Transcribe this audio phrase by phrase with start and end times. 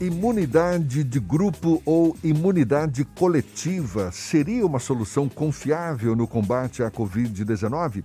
[0.00, 8.04] Imunidade de grupo ou imunidade coletiva seria uma solução confiável no combate à Covid-19?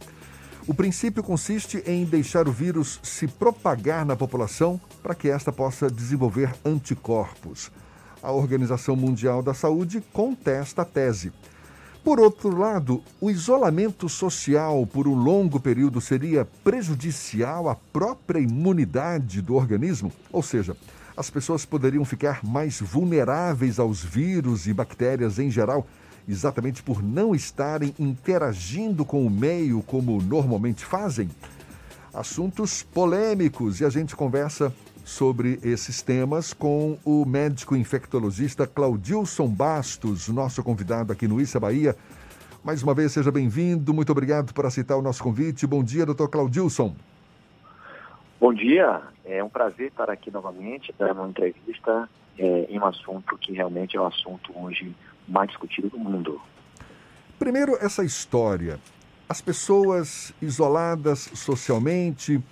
[0.65, 5.87] O princípio consiste em deixar o vírus se propagar na população para que esta possa
[5.87, 7.71] desenvolver anticorpos.
[8.23, 11.31] A Organização Mundial da Saúde contesta a tese.
[12.03, 19.43] Por outro lado, o isolamento social por um longo período seria prejudicial à própria imunidade
[19.43, 20.11] do organismo?
[20.31, 20.75] Ou seja,
[21.15, 25.87] as pessoas poderiam ficar mais vulneráveis aos vírus e bactérias em geral,
[26.27, 31.29] exatamente por não estarem interagindo com o meio como normalmente fazem?
[32.13, 34.73] Assuntos polêmicos e a gente conversa
[35.05, 41.95] sobre esses temas com o médico infectologista Claudilson Bastos, nosso convidado aqui no Issa Bahia.
[42.63, 43.93] Mais uma vez, seja bem-vindo.
[43.93, 45.67] Muito obrigado por aceitar o nosso convite.
[45.67, 46.95] Bom dia, doutor Claudilson.
[48.43, 53.37] Bom dia, é um prazer estar aqui novamente, dando uma entrevista é, em um assunto
[53.37, 54.93] que realmente é o assunto hoje
[55.25, 56.41] mais discutido do mundo.
[57.39, 58.81] Primeiro, essa história.
[59.29, 62.43] As pessoas isoladas socialmente,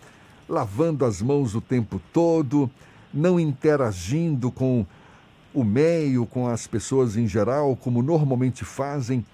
[0.48, 2.72] lavando as mãos o tempo todo,
[3.14, 4.86] não interagindo com
[5.54, 9.26] o meio, com as pessoas em geral, como normalmente fazem.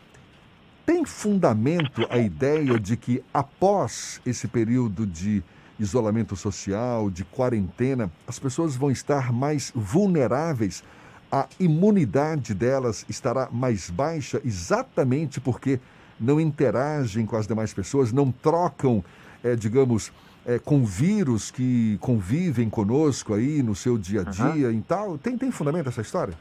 [0.88, 5.44] Tem fundamento a ideia de que após esse período de
[5.80, 10.84] isolamento social, de quarentena, as pessoas vão estar mais vulneráveis,
[11.32, 15.80] a imunidade delas estará mais baixa exatamente porque
[16.20, 19.04] não interagem com as demais pessoas, não trocam,
[19.44, 20.12] é, digamos,
[20.46, 24.74] é, com vírus que convivem conosco aí no seu dia a dia uhum.
[24.74, 25.18] e tal.
[25.18, 26.34] Tem, tem fundamento essa história?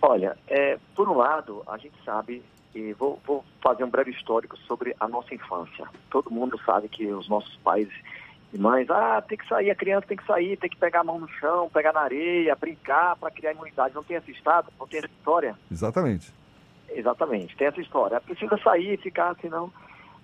[0.00, 2.42] Olha, é, por um lado, a gente sabe,
[2.74, 5.86] e vou, vou fazer um breve histórico sobre a nossa infância.
[6.10, 7.88] Todo mundo sabe que os nossos pais
[8.52, 11.04] e mães, ah, tem que sair, a criança tem que sair, tem que pegar a
[11.04, 13.94] mão no chão, pegar na areia, brincar para criar imunidade.
[13.94, 15.58] Não tem essa estado, não tem essa história?
[15.70, 16.32] Exatamente.
[16.90, 18.20] Exatamente, tem essa história.
[18.20, 19.72] Precisa sair, ficar, senão.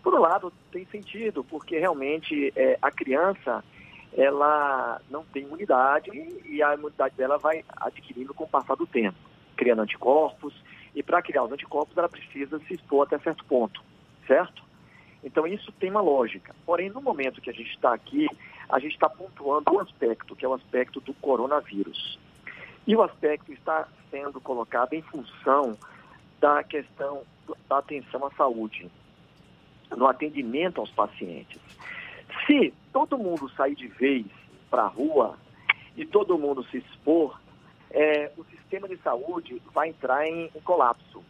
[0.02, 3.64] Por um lado, tem sentido, porque realmente é, a criança
[4.12, 6.10] ela não tem imunidade
[6.44, 9.16] e a imunidade dela vai adquirindo com o passar do tempo,
[9.56, 10.54] criando anticorpos.
[10.94, 13.82] E para criar os anticorpos, ela precisa se expor até certo ponto,
[14.26, 14.62] certo?
[15.22, 16.54] Então, isso tem uma lógica.
[16.64, 18.28] Porém, no momento que a gente está aqui,
[18.68, 22.18] a gente está pontuando um aspecto, que é o aspecto do coronavírus.
[22.86, 25.76] E o aspecto está sendo colocado em função
[26.40, 27.22] da questão
[27.68, 28.90] da atenção à saúde,
[29.90, 31.60] no atendimento aos pacientes.
[32.46, 34.26] Se todo mundo sair de vez
[34.70, 35.36] para a rua
[35.96, 37.40] e todo mundo se expor,
[37.90, 41.22] é, o sistema de saúde vai entrar em, em colapso.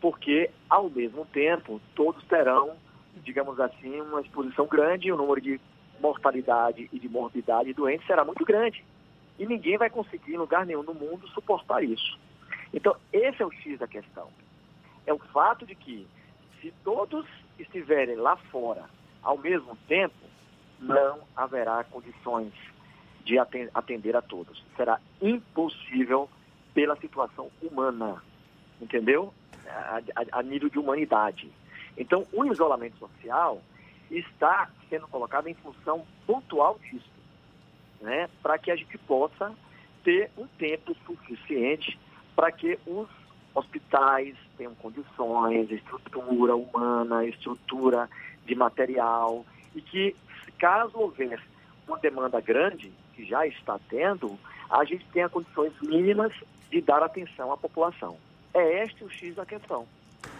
[0.00, 2.76] Porque, ao mesmo tempo, todos terão
[3.22, 5.60] digamos assim, uma exposição grande, o número de
[6.00, 8.84] mortalidade e de morbidade doentes será muito grande.
[9.38, 12.18] E ninguém vai conseguir, em lugar nenhum no mundo, suportar isso.
[12.72, 14.28] Então, esse é o X da questão.
[15.06, 16.06] É o fato de que,
[16.60, 17.26] se todos
[17.58, 18.84] estiverem lá fora
[19.22, 20.14] ao mesmo tempo,
[20.78, 22.52] não haverá condições
[23.24, 23.38] de
[23.74, 24.62] atender a todos.
[24.76, 26.28] Será impossível
[26.72, 28.22] pela situação humana,
[28.80, 29.32] entendeu?
[29.66, 31.50] A, a, a nível de humanidade.
[31.96, 33.60] Então, o isolamento social
[34.10, 37.10] está sendo colocado em função pontual disso,
[38.00, 39.52] né, para que a gente possa
[40.04, 41.98] ter um tempo suficiente
[42.34, 43.08] para que os
[43.54, 48.08] hospitais tenham condições, estrutura humana, estrutura
[48.44, 50.14] de material, e que,
[50.58, 51.42] caso houver
[51.88, 56.32] uma demanda grande, que já está tendo, a gente tenha condições mínimas
[56.70, 58.16] de dar atenção à população.
[58.52, 59.86] É este o X da questão.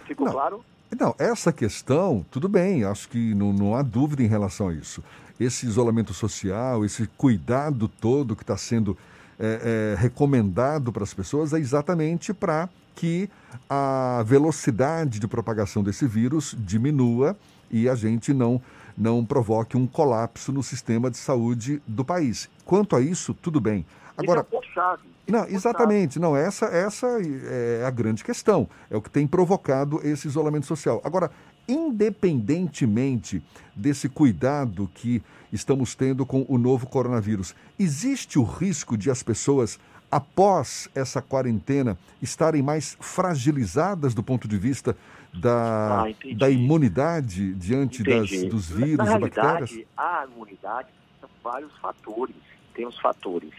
[0.05, 0.33] Ficou Não.
[0.33, 0.63] claro?
[0.95, 5.03] Não, essa questão, tudo bem, acho que não, não há dúvida em relação a isso.
[5.39, 8.97] Esse isolamento social, esse cuidado todo que está sendo
[9.39, 13.29] é, é, recomendado para as pessoas é exatamente para que
[13.69, 17.37] a velocidade de propagação desse vírus diminua
[17.69, 18.59] e a gente não,
[18.97, 22.49] não provoque um colapso no sistema de saúde do país.
[22.65, 23.85] Quanto a isso, tudo bem.
[24.17, 25.03] Agora, é chave.
[25.27, 26.19] Não, exatamente.
[26.19, 28.67] Não, essa, essa é a grande questão.
[28.89, 31.01] É o que tem provocado esse isolamento social.
[31.03, 31.29] Agora,
[31.67, 33.43] independentemente
[33.75, 35.21] desse cuidado que
[35.51, 39.77] estamos tendo com o novo coronavírus, existe o risco de as pessoas,
[40.09, 44.95] após essa quarentena, estarem mais fragilizadas do ponto de vista
[45.33, 46.05] da, ah,
[46.35, 49.79] da imunidade diante das, dos vírus Na e bactérias?
[49.95, 50.87] A imunidade
[51.19, 52.35] são vários fatores.
[52.73, 53.51] Tem os fatores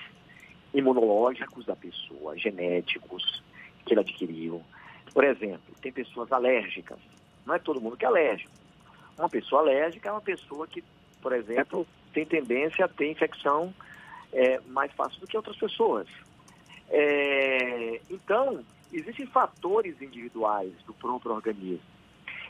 [0.74, 3.42] imunológicos da pessoa, genéticos
[3.84, 4.62] que ele adquiriu.
[5.12, 6.98] Por exemplo, tem pessoas alérgicas.
[7.46, 8.52] Não é todo mundo que é alérgico.
[9.18, 10.84] Uma pessoa alérgica é uma pessoa que,
[11.20, 13.74] por exemplo, tem tendência a ter infecção
[14.32, 16.06] é, mais fácil do que outras pessoas.
[16.90, 21.80] É, então, existem fatores individuais do próprio organismo.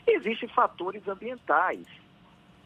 [0.05, 1.85] Existem fatores ambientais.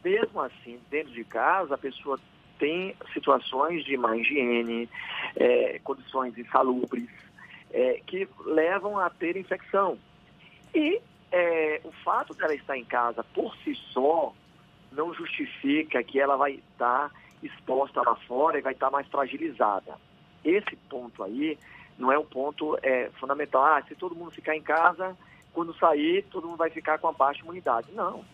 [0.04, 2.18] Mesmo assim, dentro de casa, a pessoa
[2.58, 4.88] tem situações de má higiene,
[5.36, 7.08] é, condições insalubres,
[7.72, 9.98] é, que levam a ter infecção.
[10.74, 11.00] E
[11.32, 14.32] é, o fato dela estar em casa por si só
[14.92, 17.10] não justifica que ela vai estar
[17.42, 19.98] exposta lá fora e vai estar mais fragilizada.
[20.44, 21.58] Esse ponto aí
[21.98, 23.64] não é um ponto é, fundamental.
[23.64, 25.16] Ah, se todo mundo ficar em casa,
[25.52, 27.88] quando sair, todo mundo vai ficar com a baixa imunidade.
[27.92, 28.24] Não.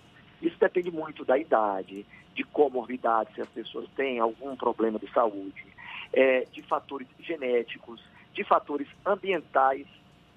[0.40, 5.66] Isso depende muito da idade, de comorbidade, se as pessoas têm algum problema de saúde,
[6.12, 8.02] é, de fatores genéticos,
[8.32, 9.86] de fatores ambientais.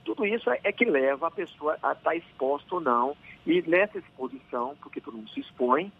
[0.03, 3.15] Tudo isso é, é que leva a pessoa a estar exposta ou não.
[3.45, 5.91] E nessa exposição, porque todo mundo se expõe,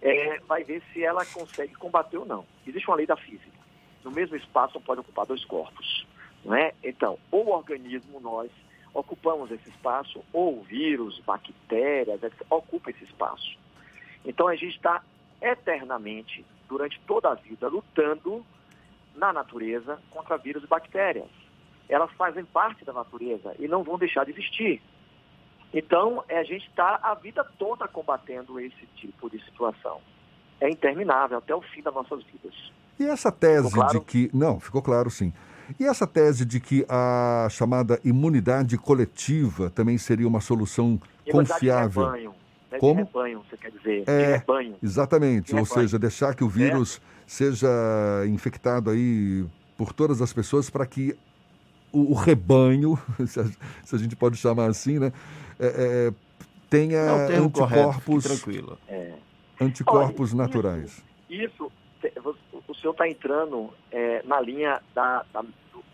[0.00, 2.44] é, vai ver se ela consegue combater ou não.
[2.66, 3.60] Existe uma lei da física.
[4.02, 6.06] No mesmo espaço não pode ocupar dois corpos.
[6.44, 6.72] Não é?
[6.82, 8.50] Então, o organismo, nós,
[8.92, 13.58] ocupamos esse espaço, ou vírus, bactérias, etc., ocupa esse espaço.
[14.24, 15.02] Então a gente está
[15.40, 18.44] eternamente, durante toda a vida, lutando
[19.14, 21.28] na natureza contra vírus e bactérias.
[21.88, 24.80] Elas fazem parte da natureza e não vão deixar de existir.
[25.72, 30.00] Então, é, a gente está a vida toda combatendo esse tipo de situação.
[30.60, 32.54] É interminável até o fim das nossas vidas.
[32.98, 33.98] E essa tese claro?
[33.98, 34.30] de que.
[34.32, 35.32] Não, ficou claro sim.
[35.78, 41.00] E essa tese de que a chamada imunidade coletiva também seria uma solução
[41.30, 42.04] confiável?
[42.04, 42.34] De rebanho,
[42.70, 42.78] né?
[42.78, 42.94] Como?
[42.94, 44.04] De rebanho, você quer dizer?
[44.06, 44.76] É, de rebanho.
[44.82, 45.82] Exatamente, de ou rebanho.
[45.82, 47.00] seja, deixar que o vírus é.
[47.26, 47.68] seja
[48.26, 49.44] infectado aí
[49.76, 51.16] por todas as pessoas para que
[51.92, 53.44] o, o rebanho, se a,
[53.84, 55.12] se a, gente pode chamar assim, né,
[55.58, 56.30] é, é
[56.68, 58.78] tenha Não, anticorpos, correto, tranquilo.
[58.86, 59.14] É.
[59.60, 61.02] anticorpos Olha, naturais.
[61.28, 61.72] Isso,
[62.04, 62.36] isso
[62.68, 65.44] o senhor está entrando é, na linha da, da,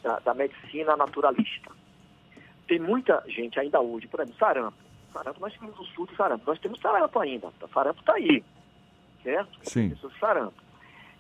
[0.07, 1.73] da, da, medicina naturalista.
[2.69, 4.79] Tem muita gente ainda hoje, por exemplo, sarampo.
[5.13, 6.45] Sarampo, nós temos o sul do sarampo.
[6.47, 7.49] Nós temos sarampo ainda.
[7.49, 8.45] O sarampo está aí,
[9.25, 9.59] certo?
[9.63, 9.91] Sim.
[9.91, 10.55] Pessoas sarampo.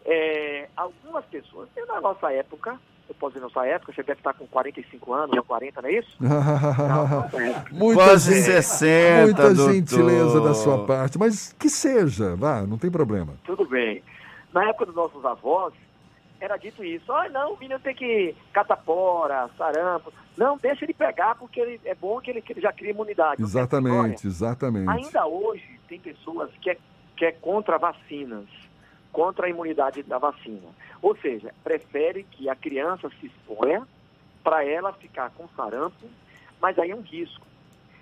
[0.04, 2.78] É, algumas pessoas, na nossa época,
[3.08, 5.92] eu posso dizer nossa época, você deve estar com 45 anos, ou 40, não é
[5.92, 6.16] isso?
[6.20, 7.28] não,
[7.72, 9.74] muita Quase gente, 60, Muita doutor.
[9.74, 13.34] gentileza da sua parte, mas que seja, vá, não tem problema.
[13.44, 14.02] Tudo bem.
[14.52, 15.74] Na época dos nossos avós,
[16.40, 17.10] era dito isso.
[17.12, 20.12] Ah, não, o menino tem que catapora, sarampo.
[20.36, 23.42] Não, deixa ele pegar, porque ele, é bom que ele, que ele já cria imunidade.
[23.42, 24.88] Exatamente, exatamente.
[24.88, 26.78] Ainda hoje, tem pessoas que é,
[27.16, 28.46] que é contra vacinas,
[29.12, 30.68] contra a imunidade da vacina.
[31.00, 33.86] Ou seja, prefere que a criança se exponha
[34.44, 36.06] para ela ficar com sarampo,
[36.60, 37.46] mas aí é um risco.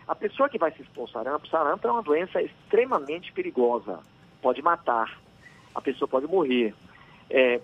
[0.07, 4.01] A pessoa que vai se expor ao sarampo, sarampo é uma doença extremamente perigosa,
[4.43, 5.25] pode matar
[5.75, 6.73] a pessoa pode morrer,
[7.29, 7.61] é,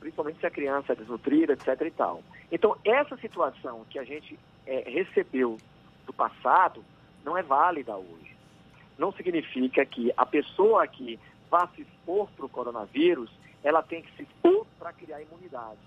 [0.00, 1.80] principalmente se a criança é desnutrida, etc.
[1.82, 2.22] e tal.
[2.50, 5.58] Então, essa situação que a gente é, recebeu
[6.06, 6.82] do passado
[7.24, 8.34] não é válida hoje.
[8.98, 11.20] Não significa que a pessoa que
[11.50, 13.30] vá se expor para o coronavírus,
[13.62, 15.78] ela tem que se expor para criar imunidade.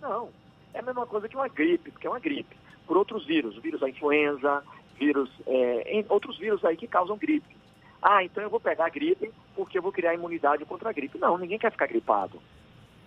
[0.00, 0.30] Não.
[0.74, 2.56] É a mesma coisa que uma gripe, porque é uma gripe.
[2.86, 4.64] Por outros vírus, o vírus da influenza,
[4.98, 7.56] vírus, é, outros vírus aí que causam gripe.
[8.02, 11.18] Ah, então eu vou pegar a gripe porque eu vou criar imunidade contra a gripe.
[11.18, 12.40] Não, ninguém quer ficar gripado.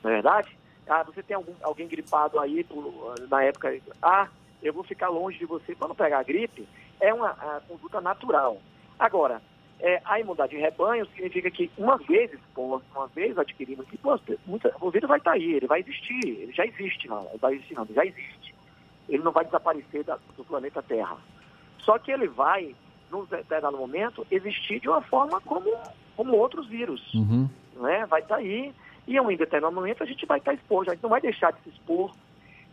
[0.04, 0.58] Não é verdade?
[0.88, 3.74] Ah, você tem algum, alguém gripado aí por, na época.
[4.02, 4.28] Ah,
[4.62, 6.68] eu vou ficar longe de você para não pegar a gripe.
[7.00, 7.34] É uma
[7.68, 8.62] conduta natural.
[9.00, 9.42] Agora,
[9.80, 13.86] é, a imunidade de rebanho significa que uma vez exposto, uma vez adquirido,
[14.46, 17.40] muita, o vírus vai estar tá aí, ele vai existir, ele já existe, não, ele
[17.40, 18.56] vai existir não, ele já existe.
[19.10, 21.18] Ele não vai desaparecer da, do planeta Terra.
[21.80, 22.74] Só que ele vai
[23.14, 25.70] num determinado momento, existir de uma forma como,
[26.16, 27.14] como outros vírus.
[27.14, 27.48] Uhum.
[27.76, 28.06] Né?
[28.08, 28.74] Vai estar tá aí,
[29.08, 31.22] e em um determinado momento a gente vai estar tá exposto, a gente não vai
[31.22, 32.12] deixar de se expor,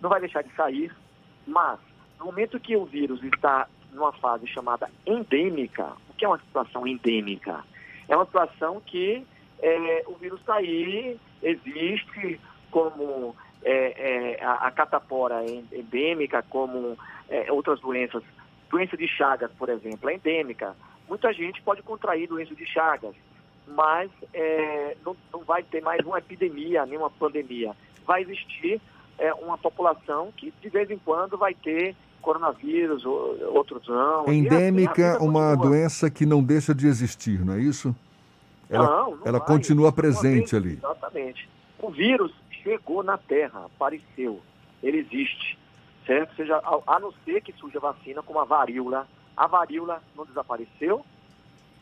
[0.01, 0.95] não vai deixar de sair,
[1.47, 1.79] mas
[2.19, 6.87] no momento que o vírus está numa fase chamada endêmica, o que é uma situação
[6.87, 7.65] endêmica?
[8.09, 9.27] É uma situação que
[9.61, 16.97] é, o vírus está aí, existe como é, é, a, a, catapora endêmica, como
[17.29, 18.23] é, outras doenças
[18.71, 20.77] Doença de Chagas, por exemplo, é endêmica.
[21.09, 23.17] Muita gente pode contrair doença de Chagas,
[23.75, 27.75] mas é, não, não, vai ter mais uma epidemia, nem uma pandemia.
[28.07, 28.81] Vai existir
[29.19, 34.29] é, uma população que de vez em quando vai ter coronavírus, outros não.
[34.29, 35.71] Endêmica, assim, uma continua.
[35.71, 37.95] doença que não deixa de existir, não é isso?
[38.69, 39.49] Ela, não, não ela vai.
[39.49, 40.75] continua presente ali.
[40.75, 41.49] Exatamente.
[41.79, 44.41] O vírus chegou na Terra, apareceu,
[44.83, 45.59] ele existe
[46.11, 46.35] certo?
[46.35, 49.07] Seja, a, a não ser que surja vacina como a varíola.
[49.37, 51.05] A varíola não desapareceu,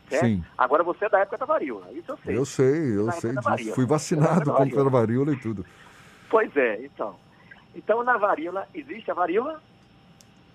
[0.09, 0.25] certo?
[0.25, 0.43] Sim.
[0.57, 2.37] Agora você é da época da varíola, isso eu sei.
[2.37, 3.75] Eu sei, eu sei disso.
[3.75, 5.65] Fui vacinado contra a varíola e tudo.
[6.29, 7.15] Pois é, então.
[7.75, 9.61] Então, na varíola, existe a varíola?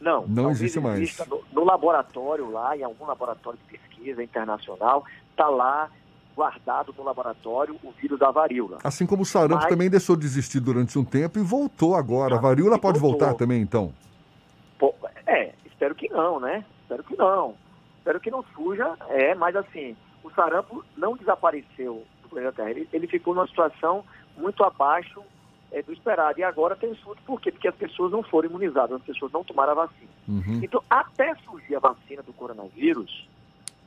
[0.01, 0.27] Não.
[0.27, 1.17] Não existe mais.
[1.27, 5.91] No, no, laboratório lá, em algum laboratório de pesquisa internacional, está lá
[6.37, 8.79] guardado no laboratório o vírus da varíola.
[8.83, 9.69] Assim como o sarampo Mas...
[9.69, 12.37] também deixou de existir durante um tempo e voltou agora.
[12.37, 13.21] a varíola pode voltou.
[13.21, 13.93] voltar também, então?
[14.79, 14.95] Pô,
[15.27, 16.65] é, espero que não, né?
[16.83, 17.55] Espero que não.
[18.05, 22.71] Espero que não suja, é, mas assim, o sarampo não desapareceu do planeta Terra.
[22.71, 24.05] Ele, ele ficou numa situação
[24.37, 25.23] muito abaixo
[25.73, 26.39] é, do esperado.
[26.39, 27.51] E agora tem surto, por quê?
[27.51, 30.11] Porque as pessoas não foram imunizadas, as pessoas não tomaram a vacina.
[30.29, 30.61] Uhum.
[30.63, 33.27] Então, até surgir a vacina do coronavírus,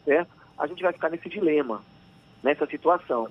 [0.04, 0.32] certo?
[0.58, 1.84] a gente vai ficar nesse dilema,
[2.42, 3.30] nessa situação.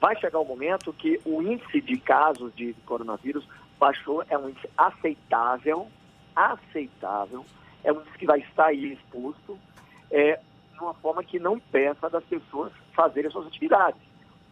[0.00, 3.46] Vai chegar o um momento que o índice de casos de coronavírus
[3.78, 5.86] baixou, é um índice aceitável,
[6.34, 7.46] aceitável,
[7.84, 9.56] é um índice que vai estar aí exposto,
[10.14, 10.38] é,
[10.72, 14.00] de uma forma que não impeça das pessoas fazerem suas atividades.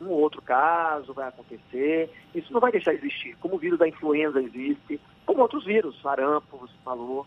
[0.01, 3.87] Um outro caso vai acontecer, isso não vai deixar de existir, como o vírus da
[3.87, 7.25] influenza existe, como outros vírus, sarampo, você falou,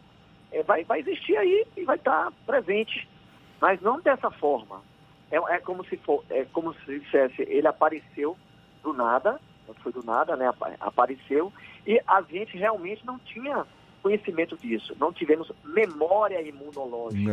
[0.51, 3.07] é, vai, vai existir aí e vai estar presente,
[3.61, 4.81] mas não dessa forma.
[5.31, 8.37] É, é, como se for, é como se dissesse, ele apareceu
[8.83, 10.51] do nada, não foi do nada, né?
[10.81, 11.53] Apareceu,
[11.87, 13.65] e a gente realmente não tinha
[14.03, 17.31] conhecimento disso, não tivemos memória imunológica.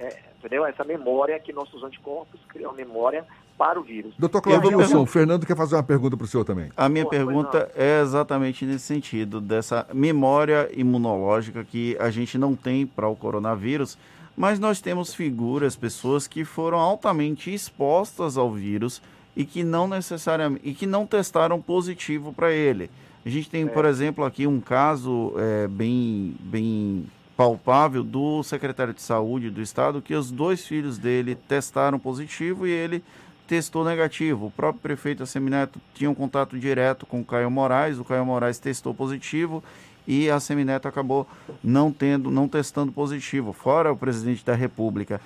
[0.00, 0.64] É, entendeu?
[0.64, 3.24] Essa memória que nossos anticorpos criam memória
[3.58, 4.14] para o vírus.
[4.18, 6.72] Doutor Claudio Wilson, o Fernando quer fazer uma pergunta para o senhor também.
[6.74, 12.56] A minha Pô, pergunta é exatamente nesse sentido, dessa memória imunológica que a gente não
[12.56, 13.98] tem para o coronavírus,
[14.34, 19.02] mas nós temos figuras, pessoas que foram altamente expostas ao vírus
[19.36, 22.90] e que não necessariamente e que não testaram positivo para ele.
[23.26, 23.66] A gente tem, é.
[23.66, 27.04] por exemplo, aqui um caso é, bem, bem
[27.40, 32.70] palpável do secretário de saúde do estado que os dois filhos dele testaram positivo e
[32.70, 33.02] ele
[33.48, 34.48] testou negativo.
[34.48, 38.58] O próprio prefeito Assemineto tinha um contato direto com o Caio Moraes, o Caio Moraes
[38.58, 39.64] testou positivo
[40.06, 41.26] e a Semineto acabou
[41.64, 45.18] não tendo, não testando positivo, fora o presidente da República.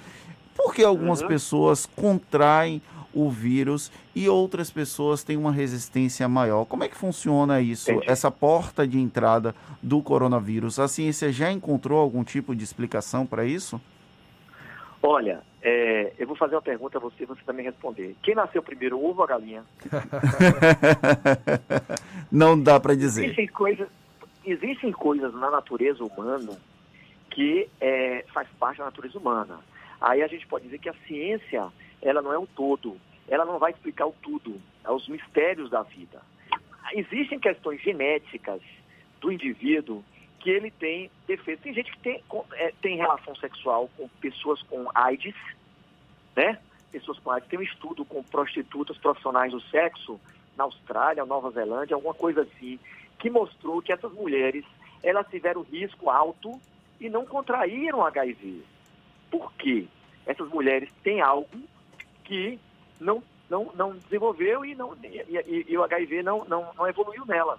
[0.55, 1.29] Por que algumas uhum.
[1.29, 2.81] pessoas contraem
[3.13, 6.65] o vírus e outras pessoas têm uma resistência maior?
[6.65, 8.11] Como é que funciona isso, Entendi.
[8.11, 10.79] essa porta de entrada do coronavírus?
[10.79, 13.81] A ciência já encontrou algum tipo de explicação para isso?
[15.03, 18.17] Olha, é, eu vou fazer uma pergunta a você, você também responder.
[18.23, 19.65] Quem nasceu primeiro, ovo ou a galinha?
[22.33, 23.25] Não dá para dizer.
[23.25, 23.89] Existem coisas,
[24.45, 26.59] existem coisas na natureza humana
[27.31, 29.59] que é, faz parte da natureza humana.
[30.01, 31.73] Aí a gente pode dizer que a ciência,
[32.03, 32.97] ela não é um todo.
[33.29, 36.21] Ela não vai explicar o tudo, é os mistérios da vida.
[36.93, 38.61] Existem questões genéticas
[39.21, 40.05] do indivíduo
[40.41, 41.65] que ele tem defeitos.
[41.65, 42.23] Tem gente que tem,
[42.53, 45.35] é, tem relação sexual com pessoas com AIDS,
[46.37, 46.59] né?
[46.93, 47.49] Pessoas com AIDS.
[47.49, 50.21] Tem um estudo com prostitutas profissionais do sexo
[50.55, 52.79] na Austrália, Nova Zelândia, alguma coisa assim
[53.19, 54.65] que mostrou que essas mulheres
[55.03, 56.61] elas tiveram risco alto
[57.01, 58.63] e não contraíram HIV.
[59.35, 59.89] Por quê?
[60.25, 61.49] Essas mulheres têm algo
[62.23, 62.57] que
[63.01, 67.27] não, não, não desenvolveu e, não, e, e, e o HIV não, não, não evoluiu
[67.27, 67.59] nelas.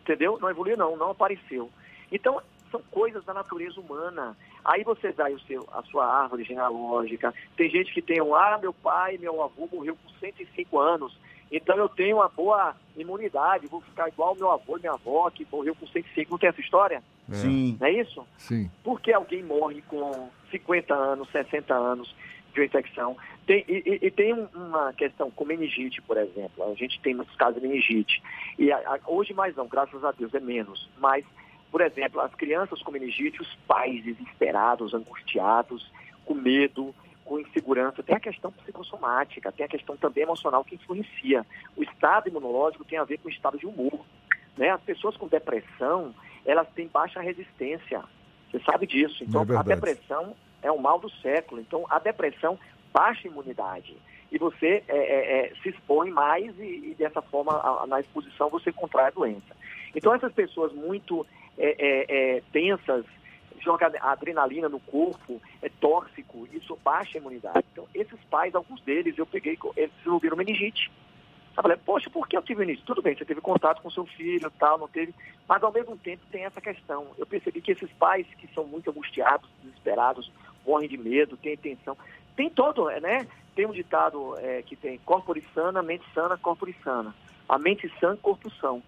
[0.00, 0.38] Entendeu?
[0.40, 1.70] Não evoluiu não, não apareceu.
[2.10, 4.34] Então, são coisas da natureza humana.
[4.64, 7.34] Aí você dá o seu, a sua árvore genealógica.
[7.54, 11.14] Tem gente que tem um, ah, meu pai, meu avô morreu com 105 anos.
[11.50, 15.46] Então eu tenho uma boa imunidade, vou ficar igual meu avô e minha avó, que
[15.52, 16.30] morreu com 105.
[16.30, 17.02] Não tem essa história?
[17.32, 17.36] É.
[17.36, 17.76] Sim.
[17.80, 18.26] Não é isso?
[18.38, 18.70] Sim.
[18.84, 22.14] Por que alguém morre com 50 anos, 60 anos
[22.52, 23.16] de uma infecção?
[23.46, 26.70] Tem, e, e, tem uma questão com meningite, por exemplo.
[26.70, 28.22] A gente tem muitos casos de meningite.
[28.58, 30.88] E a, a, hoje mais não, graças a Deus, é menos.
[30.98, 31.24] Mas,
[31.70, 35.90] por exemplo, as crianças com meningite, os pais desesperados, angustiados,
[36.24, 41.46] com medo, com insegurança, tem a questão psicossomática, tem a questão também emocional que influencia.
[41.76, 44.00] O estado imunológico tem a ver com o estado de humor.
[44.56, 44.70] Né?
[44.70, 48.02] As pessoas com depressão, elas têm baixa resistência.
[48.50, 49.24] Você sabe disso.
[49.24, 51.60] Então, é a depressão é o mal do século.
[51.60, 52.58] Então, a depressão
[52.92, 53.96] baixa imunidade.
[54.30, 58.48] E você é, é, é, se expõe mais e, e dessa forma, a, na exposição,
[58.48, 59.56] você contrai a doença.
[59.94, 61.26] Então, essas pessoas muito
[61.58, 63.04] é, é, é, tensas,
[63.60, 67.64] joga adrenalina no corpo, é tóxico, isso baixa a imunidade.
[67.72, 70.90] Então, esses pais, alguns deles, eu peguei, eles desenvolveram meningite.
[71.56, 72.86] Eu falei, poxa, por que eu tive meningite?
[72.86, 75.14] Tudo bem, você teve contato com seu filho tal, não teve,
[75.46, 77.08] mas ao mesmo tempo tem essa questão.
[77.18, 80.30] Eu percebi que esses pais que são muito angustiados, desesperados,
[80.66, 81.96] morrem de medo, têm tensão,
[82.34, 83.26] tem todo, né?
[83.54, 87.14] Tem um ditado é, que tem corpore sana, mente sana, corpore sana.
[87.48, 88.82] A mente sã, corpo são.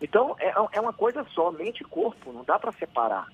[0.00, 3.28] Então, é, é uma coisa só, mente e corpo, não dá para separar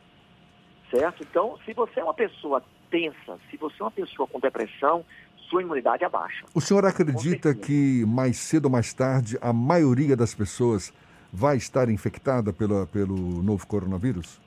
[0.90, 1.22] certo?
[1.22, 5.04] Então, se você é uma pessoa tensa, se você é uma pessoa com depressão,
[5.48, 6.44] sua imunidade é baixa.
[6.54, 10.92] O senhor acredita que mais cedo ou mais tarde a maioria das pessoas
[11.32, 14.40] vai estar infectada pela, pelo novo coronavírus?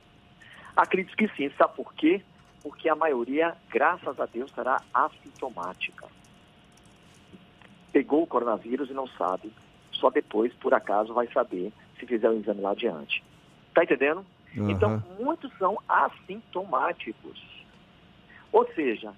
[0.75, 1.51] Acredito que sim.
[1.57, 2.21] Sabe por quê?
[2.63, 6.05] Porque a maioria, graças a Deus, será assintomática.
[7.91, 9.51] Pegou o coronavírus e não sabe.
[9.91, 13.23] Só depois, por acaso, vai saber se fizer o exame lá adiante.
[13.73, 14.25] Tá entendendo?
[14.55, 14.69] Uhum.
[14.69, 17.41] Então, muitos são assintomáticos.
[18.51, 19.13] Ou seja,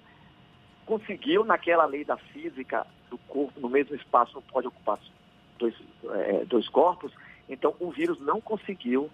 [0.86, 4.98] conseguiu, naquela lei da física do corpo, no mesmo espaço, não pode ocupar
[5.58, 5.74] dois,
[6.10, 7.12] é, dois corpos,
[7.48, 9.10] então o vírus não conseguiu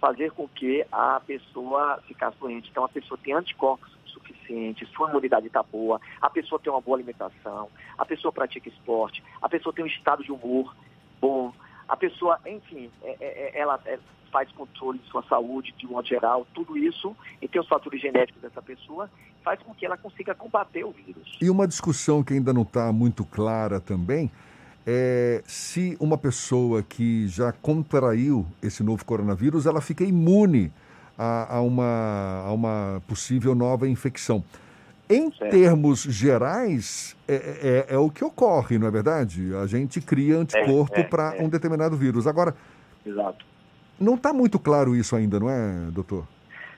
[0.00, 2.68] fazer com que a pessoa ficasse doente.
[2.70, 6.96] Então a pessoa tem anticorpos suficientes, sua imunidade está boa, a pessoa tem uma boa
[6.96, 10.74] alimentação, a pessoa pratica esporte, a pessoa tem um estado de humor
[11.20, 11.52] bom,
[11.88, 13.98] a pessoa, enfim, é, é, é ela é,
[14.34, 18.42] faz controle de sua saúde de modo geral, tudo isso, e tem os fatores genéticos
[18.42, 19.08] dessa pessoa,
[19.44, 21.38] faz com que ela consiga combater o vírus.
[21.40, 24.28] E uma discussão que ainda não está muito clara também
[24.84, 30.72] é se uma pessoa que já contraiu esse novo coronavírus, ela fica imune
[31.16, 34.42] a, a uma, a uma possível nova infecção.
[35.08, 35.52] Em certo.
[35.52, 39.54] termos gerais, é, é, é, o que ocorre, não é verdade?
[39.54, 41.42] A gente cria anticorpo é, é para é.
[41.42, 42.26] um determinado vírus.
[42.26, 42.52] Agora,
[43.06, 43.53] Exato.
[43.98, 46.26] Não está muito claro isso ainda, não é, doutor?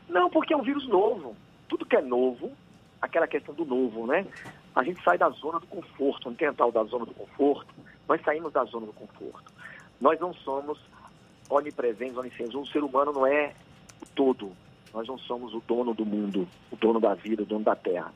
[0.09, 1.37] Não, porque é um vírus novo.
[1.69, 2.53] Tudo que é novo,
[3.01, 4.27] aquela questão do novo, né?
[4.75, 7.75] A gente sai da zona do conforto, não tem tal da zona do conforto.
[8.09, 9.53] Nós saímos da zona do conforto.
[10.01, 10.79] Nós não somos
[11.49, 12.55] onipresentes, oniscientes.
[12.55, 13.53] O ser humano não é
[14.03, 14.53] o todo.
[14.93, 18.13] Nós não somos o dono do mundo, o dono da vida, o dono da terra.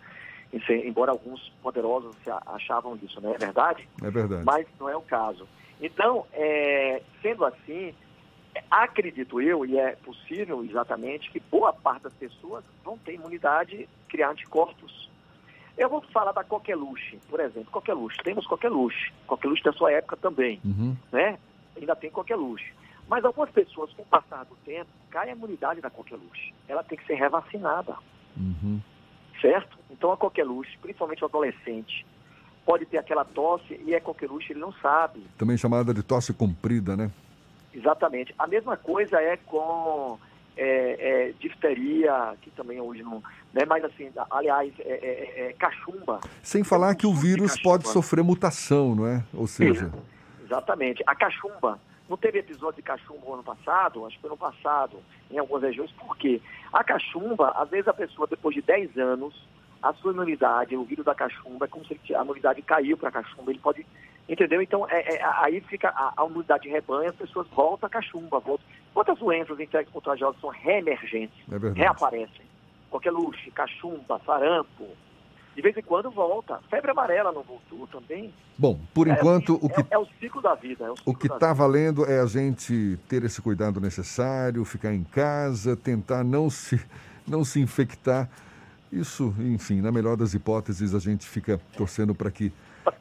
[0.52, 2.14] Embora alguns poderosos
[2.46, 3.88] achavam isso, não é verdade?
[4.02, 4.44] É verdade.
[4.44, 5.46] Mas não é o caso.
[5.80, 7.94] Então, é, sendo assim,
[8.70, 14.30] acredito eu, e é possível exatamente, que boa parte das pessoas vão ter imunidade, criar
[14.30, 15.08] anticorpos.
[15.76, 18.18] Eu vou falar da coqueluche, por exemplo, coqueluche.
[18.22, 19.12] Temos coqueluche.
[19.26, 20.96] Coqueluche da sua época também, uhum.
[21.10, 21.38] né?
[21.76, 22.72] Ainda tem coqueluche.
[23.08, 26.52] Mas algumas pessoas, com o passar do tempo, cai a imunidade da coqueluche.
[26.68, 27.96] Ela tem que ser revacinada.
[28.36, 28.80] Uhum.
[29.40, 29.78] Certo?
[29.90, 32.06] Então a coqueluche, principalmente o adolescente,
[32.64, 35.24] pode ter aquela tosse e é coqueluche, ele não sabe.
[35.38, 37.10] Também chamada de tosse comprida, né?
[37.72, 38.34] Exatamente.
[38.38, 40.18] A mesma coisa é com
[40.56, 43.22] é, é, difteria, que também hoje não.
[43.52, 46.20] Né, mas assim, aliás, é, é, é cachumba.
[46.42, 49.24] Sem falar que o vírus pode sofrer mutação, não é?
[49.32, 49.90] Ou seja.
[50.44, 51.02] Exatamente.
[51.06, 51.78] A cachumba.
[52.08, 54.04] Não teve episódio de cachumba ano passado?
[54.04, 54.96] Acho que foi ano passado,
[55.30, 55.92] em algumas regiões.
[55.92, 56.42] Por quê?
[56.72, 59.46] A cachumba, às vezes a pessoa, depois de 10 anos,
[59.80, 63.12] a sua imunidade, o vírus da cachumba, é como se a imunidade caiu para a
[63.12, 63.52] cachumba.
[63.52, 63.86] Ele pode
[64.28, 64.62] Entendeu?
[64.62, 68.38] Então, é, é, aí fica a, a imunidade de rebanho, as pessoas voltam a cachumba.
[68.38, 68.64] Voltam.
[68.94, 71.36] Quantas doenças infectas contagiosas são reemergentes?
[71.50, 72.46] É reaparecem.
[72.88, 74.86] Qualquer luxo, cachumba, sarampo.
[75.54, 76.60] De vez em quando volta.
[76.70, 78.32] Febre amarela não voltou também.
[78.56, 79.80] Bom, por é, enquanto, o que.
[79.80, 80.92] É, é, o ciclo da vida.
[80.92, 85.76] o, o que está valendo é a gente ter esse cuidado necessário, ficar em casa,
[85.76, 86.80] tentar não se,
[87.26, 88.28] não se infectar.
[88.92, 92.52] Isso, enfim, na melhor das hipóteses, a gente fica torcendo para que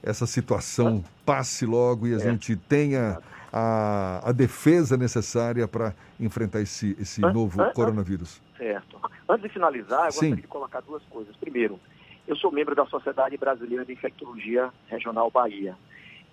[0.03, 3.19] essa situação passe logo e a gente tenha
[3.51, 8.41] a, a defesa necessária para enfrentar esse, esse novo coronavírus.
[8.57, 8.99] Certo.
[9.27, 10.41] Antes de finalizar, eu gostaria Sim.
[10.41, 11.35] de colocar duas coisas.
[11.37, 11.79] Primeiro,
[12.27, 15.75] eu sou membro da Sociedade Brasileira de Infectologia Regional Bahia.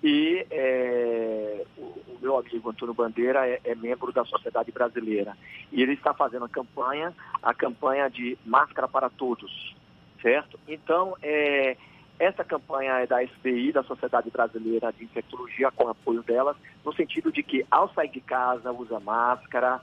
[0.03, 5.37] E é, o, o, meu amigo Antônio Bandeira é, é, membro da Sociedade Brasileira.
[5.73, 9.75] E ele está fazendo a campanha, a campanha de máscara para todos,
[10.21, 10.61] certo?
[10.69, 11.77] Então, é,
[12.19, 17.31] essa campanha é da SBI, da Sociedade Brasileira de Infectologia, com apoio delas, no sentido
[17.31, 19.81] de que ao sair de casa usa máscara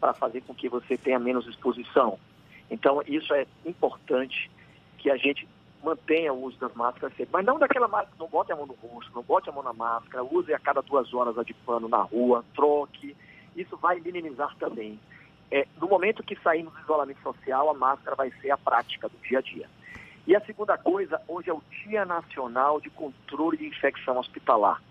[0.00, 2.18] para fazer com que você tenha menos exposição.
[2.70, 4.50] Então, isso é importante
[4.98, 5.46] que a gente
[5.82, 7.32] mantenha o uso das máscaras sempre.
[7.32, 9.74] Mas não daquela máscara, não bote a mão no rosto, não bote a mão na
[9.74, 13.14] máscara, use a cada duas horas a de pano na rua, troque.
[13.54, 14.98] Isso vai minimizar também.
[15.50, 19.18] É, no momento que sairmos do isolamento social, a máscara vai ser a prática do
[19.18, 19.68] dia a dia.
[20.26, 24.82] E a segunda coisa, hoje é o Dia Nacional de Controle de Infecção Hospitalar.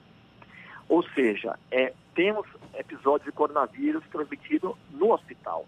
[0.87, 5.65] Ou seja, é, temos episódios de coronavírus transmitido no hospital.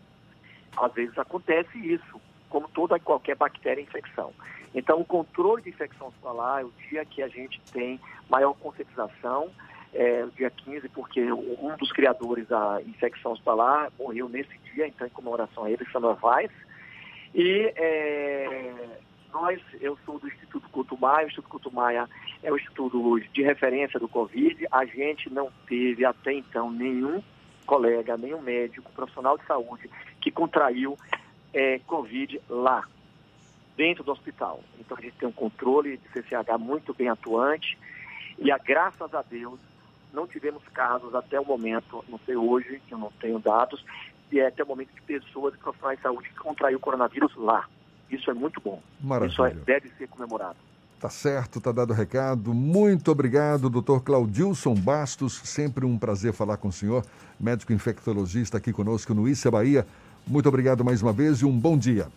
[0.78, 4.32] Às vezes acontece isso, como toda qualquer bactéria infecção.
[4.74, 8.00] Então, o controle de infecção hospitalar é o dia que a gente tem
[8.30, 9.50] maior conscientização,
[9.94, 15.08] é, o dia 15, porque um dos criadores da infecção hospitalar morreu nesse dia, então,
[15.08, 16.52] em comemoração a ele, Samuel Weiss.
[17.34, 19.00] E é,
[19.36, 22.08] nós, eu sou do Instituto Couto Maia, o Instituto Couto Maia
[22.42, 24.66] é o instituto de referência do Covid.
[24.72, 27.22] A gente não teve até então nenhum
[27.66, 29.90] colega, nenhum médico, profissional de saúde
[30.22, 30.98] que contraiu
[31.54, 32.88] é, Covid lá,
[33.76, 34.64] dentro do hospital.
[34.80, 37.78] Então a gente tem um controle de CCH muito bem atuante
[38.40, 39.60] e, a, graças a Deus,
[40.14, 43.84] não tivemos casos até o momento, não sei hoje, que eu não tenho dados,
[44.32, 47.36] e é até o momento de pessoas e profissionais de saúde que contraíram o coronavírus
[47.36, 47.68] lá.
[48.10, 48.82] Isso é muito bom.
[49.02, 49.32] Maravilha.
[49.32, 50.58] Isso é, deve ser comemorado.
[51.00, 52.54] Tá certo, tá dado o recado.
[52.54, 55.42] Muito obrigado, doutor Claudilson Bastos.
[55.44, 57.06] Sempre um prazer falar com o senhor,
[57.40, 59.86] médico infectologista aqui conosco no Issa Bahia.
[60.26, 62.08] Muito obrigado mais uma vez e um bom dia.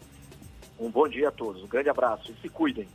[0.78, 1.62] Um bom dia a todos.
[1.62, 2.88] Um grande abraço e se cuidem.